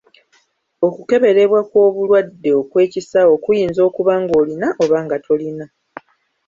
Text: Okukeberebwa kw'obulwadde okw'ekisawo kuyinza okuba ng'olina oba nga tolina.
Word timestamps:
Okukeberebwa 0.87 1.59
kw'obulwadde 1.69 2.49
okw'ekisawo 2.61 3.33
kuyinza 3.43 3.81
okuba 3.89 4.13
ng'olina 4.23 4.67
oba 4.83 4.97
nga 5.05 5.17
tolina. 5.25 5.65